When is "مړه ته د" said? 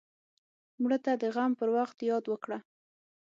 0.81-1.23